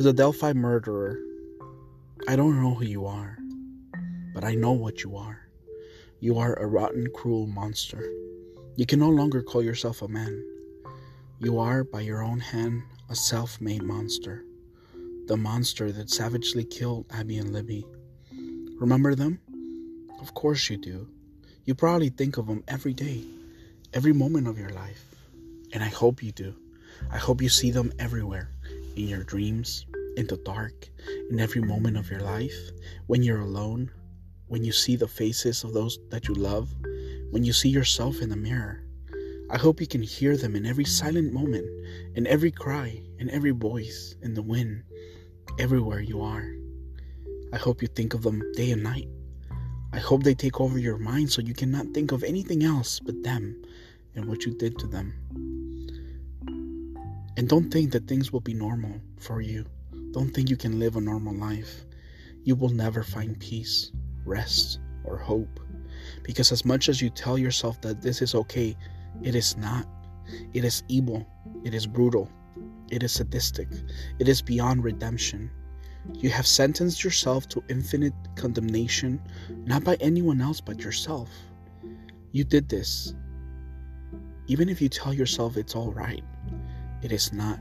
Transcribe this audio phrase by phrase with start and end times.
[0.00, 1.18] To the Delphi murderer,
[2.26, 3.36] I don't know who you are,
[4.32, 5.46] but I know what you are.
[6.20, 8.10] You are a rotten, cruel monster.
[8.76, 10.42] You can no longer call yourself a man.
[11.38, 14.42] You are, by your own hand, a self made monster.
[15.26, 17.84] The monster that savagely killed Abby and Libby.
[18.78, 19.38] Remember them?
[20.18, 21.08] Of course you do.
[21.66, 23.22] You probably think of them every day,
[23.92, 25.04] every moment of your life.
[25.74, 26.54] And I hope you do.
[27.12, 28.48] I hope you see them everywhere
[29.00, 29.86] in your dreams,
[30.16, 30.88] in the dark,
[31.30, 32.70] in every moment of your life,
[33.06, 33.90] when you're alone,
[34.46, 36.74] when you see the faces of those that you love,
[37.30, 38.84] when you see yourself in the mirror.
[39.50, 41.66] I hope you can hear them in every silent moment,
[42.14, 44.84] in every cry, in every voice, in the wind,
[45.58, 46.48] everywhere you are.
[47.52, 49.08] I hope you think of them day and night.
[49.92, 53.22] I hope they take over your mind so you cannot think of anything else but
[53.22, 53.60] them
[54.14, 55.14] and what you did to them.
[57.40, 59.64] And don't think that things will be normal for you.
[60.10, 61.86] Don't think you can live a normal life.
[62.44, 63.92] You will never find peace,
[64.26, 65.58] rest, or hope.
[66.22, 68.76] Because as much as you tell yourself that this is okay,
[69.22, 69.86] it is not.
[70.52, 71.26] It is evil.
[71.64, 72.30] It is brutal.
[72.90, 73.68] It is sadistic.
[74.18, 75.50] It is beyond redemption.
[76.12, 79.18] You have sentenced yourself to infinite condemnation,
[79.64, 81.30] not by anyone else but yourself.
[82.32, 83.14] You did this.
[84.46, 86.22] Even if you tell yourself it's all right,
[87.02, 87.58] it is not.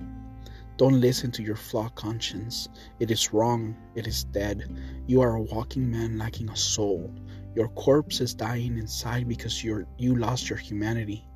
[0.78, 2.70] Don't listen to your flawed conscience.
[3.00, 3.76] It is wrong.
[3.95, 4.80] It is dead.
[5.08, 7.14] You are a walking man lacking a soul.
[7.54, 11.28] Your corpse is dying inside because you're you lost your humanity.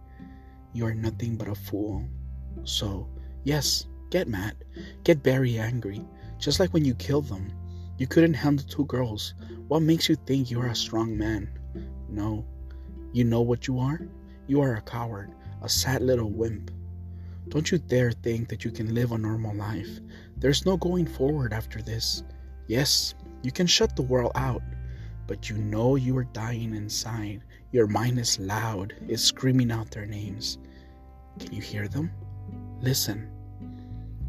[0.72, 2.06] You are nothing but a fool.
[2.64, 3.10] So,
[3.44, 4.56] yes, get mad.
[5.04, 6.06] Get very angry.
[6.40, 7.52] Just like when you killed them.
[7.98, 9.34] You couldn't handle two girls.
[9.68, 11.50] What makes you think you're a strong man?
[12.08, 12.46] No.
[13.12, 14.00] You know what you are?
[14.48, 15.32] You are a coward,
[15.62, 16.72] a sad little wimp.
[17.50, 20.00] Don't you dare think that you can live a normal life.
[20.38, 22.24] There's no going forward after this.
[22.68, 24.62] Yes, you can shut the world out,
[25.28, 27.44] but you know you are dying inside.
[27.72, 30.58] Your mind is loud, is screaming out their names.
[31.40, 32.12] Can you hear them?
[32.82, 33.30] Listen.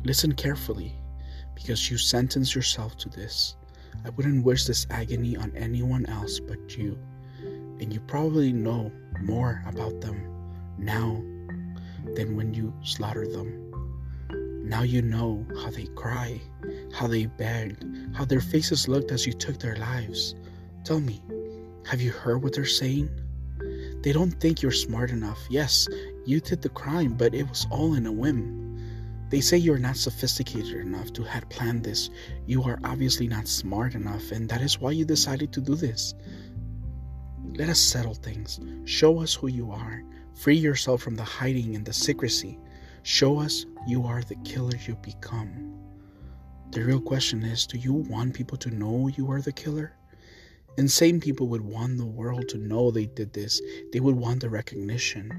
[0.04, 0.92] Listen carefully,
[1.54, 3.56] because you sentence yourself to this.
[4.04, 6.98] I wouldn't wish this agony on anyone else but you.
[7.80, 8.90] And you probably know
[9.20, 10.30] more about them
[10.78, 11.22] now
[12.14, 13.60] than when you slaughter them.
[14.64, 16.40] Now you know how they cry,
[16.92, 17.84] how they begged,
[18.14, 20.34] how their faces looked as you took their lives.
[20.84, 21.22] Tell me,
[21.86, 23.10] have you heard what they're saying?
[24.02, 25.38] They don't think you're smart enough.
[25.50, 25.86] Yes,
[26.26, 28.64] you did the crime, but it was all in a whim.
[29.30, 32.10] They say you're not sophisticated enough to have planned this.
[32.46, 36.14] You are obviously not smart enough, and that is why you decided to do this.
[37.56, 38.60] Let us settle things.
[38.84, 40.02] Show us who you are.
[40.34, 42.58] Free yourself from the hiding and the secrecy.
[43.02, 45.74] Show us you are the killer you become.
[46.72, 49.92] The real question is do you want people to know you are the killer?
[50.76, 53.60] Insane people would want the world to know they did this.
[53.92, 55.30] They would want the recognition.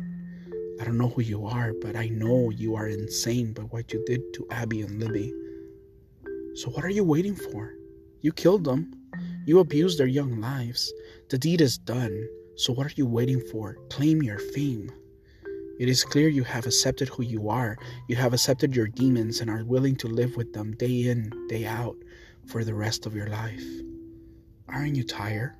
[0.80, 4.02] I don't know who you are, but I know you are insane by what you
[4.06, 5.34] did to Abby and Libby.
[6.56, 7.74] So, what are you waiting for?
[8.22, 8.92] You killed them.
[9.46, 10.92] You abused their young lives.
[11.30, 12.28] The deed is done.
[12.58, 13.76] So, what are you waiting for?
[13.90, 14.90] Claim your fame.
[15.78, 17.78] It is clear you have accepted who you are.
[18.08, 21.66] You have accepted your demons and are willing to live with them day in, day
[21.66, 21.98] out
[22.46, 23.64] for the rest of your life.
[24.70, 25.54] Aren't you tired?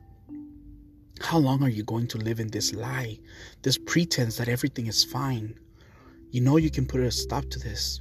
[1.20, 3.20] How long are you going to live in this lie,
[3.62, 5.54] this pretense that everything is fine?
[6.32, 8.00] You know you can put a stop to this.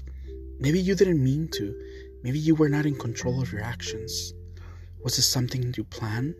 [0.60, 1.74] Maybe you didn't mean to.
[2.22, 4.32] Maybe you were not in control of your actions.
[5.02, 6.36] Was this something you planned?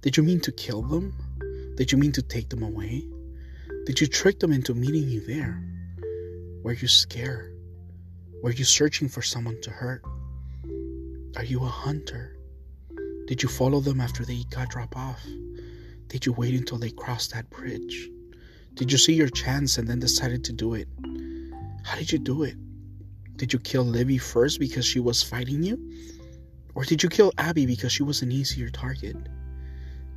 [0.00, 1.14] Did you mean to kill them?
[1.76, 3.06] Did you mean to take them away?
[3.86, 5.62] Did you trick them into meeting you there?
[6.62, 7.56] Were you scared?
[8.42, 10.02] Were you searching for someone to hurt?
[11.36, 12.36] Are you a hunter?
[13.26, 15.24] Did you follow them after they got dropped off?
[16.08, 18.10] Did you wait until they crossed that bridge?
[18.74, 20.88] Did you see your chance and then decided to do it?
[21.84, 22.56] How did you do it?
[23.36, 25.78] Did you kill Libby first because she was fighting you?
[26.74, 29.16] Or did you kill Abby because she was an easier target?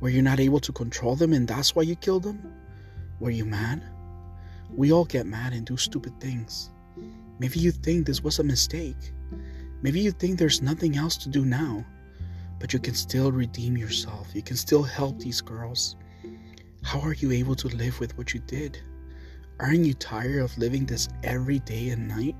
[0.00, 2.52] Were you not able to control them and that's why you killed them?
[3.18, 3.82] Were you mad?
[4.74, 6.70] We all get mad and do stupid things.
[7.38, 9.12] Maybe you think this was a mistake.
[9.82, 11.84] Maybe you think there's nothing else to do now.
[12.58, 14.28] But you can still redeem yourself.
[14.34, 15.96] You can still help these girls.
[16.82, 18.78] How are you able to live with what you did?
[19.60, 22.36] Aren't you tired of living this every day and night?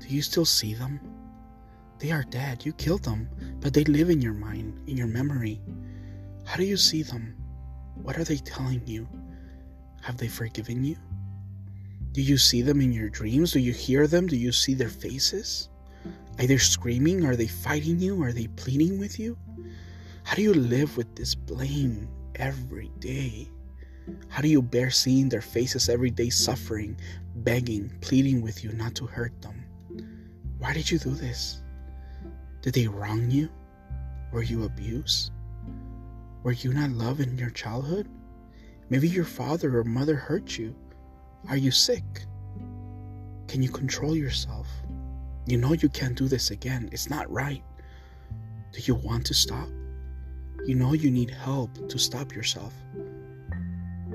[0.00, 1.00] Do you still see them?
[1.98, 2.66] They are dead.
[2.66, 3.28] You killed them,
[3.60, 5.60] but they live in your mind, in your memory.
[6.46, 7.36] How do you see them?
[8.00, 9.08] What are they telling you?
[10.02, 10.96] Have they forgiven you?
[12.12, 13.52] Do you see them in your dreams?
[13.52, 14.28] Do you hear them?
[14.28, 15.68] Do you see their faces?
[16.38, 17.26] Are they screaming?
[17.26, 18.22] Are they fighting you?
[18.22, 19.36] Are they pleading with you?
[20.22, 23.48] How do you live with this blame every day?
[24.28, 26.96] How do you bear seeing their faces every day suffering,
[27.36, 29.64] begging, pleading with you not to hurt them?
[30.58, 31.60] Why did you do this?
[32.62, 33.48] Did they wrong you?
[34.32, 35.32] Were you abused?
[36.46, 38.08] Were you not loved in your childhood?
[38.88, 40.76] Maybe your father or mother hurt you.
[41.48, 42.04] Are you sick?
[43.48, 44.68] Can you control yourself?
[45.46, 46.88] You know you can't do this again.
[46.92, 47.64] It's not right.
[48.72, 49.68] Do you want to stop?
[50.64, 52.72] You know you need help to stop yourself.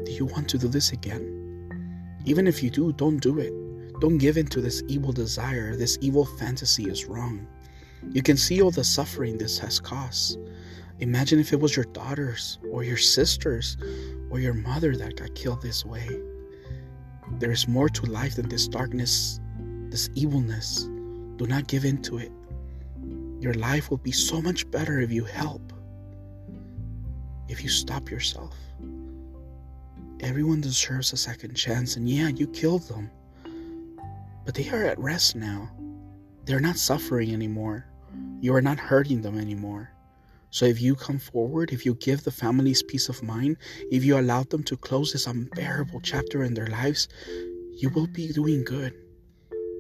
[0.06, 2.16] Do you want to do this again?
[2.24, 3.52] Even if you do, don't do it.
[4.00, 5.76] Don't give in to this evil desire.
[5.76, 7.46] This evil fantasy is wrong.
[8.10, 10.40] You can see all the suffering this has caused.
[11.02, 13.76] Imagine if it was your daughters or your sisters
[14.30, 16.08] or your mother that got killed this way.
[17.40, 19.40] There is more to life than this darkness,
[19.90, 20.84] this evilness.
[21.38, 22.32] Do not give in to it.
[23.40, 25.74] Your life will be so much better if you help,
[27.50, 28.56] if you stop yourself.
[30.20, 33.10] Everyone deserves a second chance, and yeah, you killed them.
[34.46, 35.72] But they are at rest now.
[36.46, 37.88] They're not suffering anymore.
[38.40, 39.92] You are not hurting them anymore.
[40.52, 43.58] So if you come forward, if you give the families peace of mind,
[43.90, 47.08] if you allow them to close this unbearable chapter in their lives,
[47.74, 48.94] you will be doing good.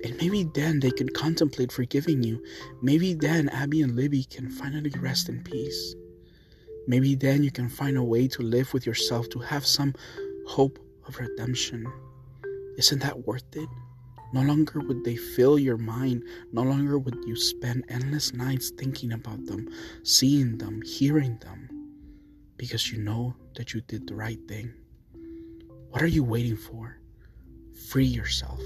[0.03, 2.41] And maybe then they can contemplate forgiving you.
[2.81, 5.93] Maybe then Abby and Libby can finally rest in peace.
[6.87, 9.93] Maybe then you can find a way to live with yourself, to have some
[10.47, 11.85] hope of redemption.
[12.77, 13.69] Isn't that worth it?
[14.33, 16.23] No longer would they fill your mind.
[16.53, 19.67] No longer would you spend endless nights thinking about them,
[20.03, 21.69] seeing them, hearing them,
[22.57, 24.73] because you know that you did the right thing.
[25.89, 26.97] What are you waiting for?
[27.89, 28.61] Free yourself.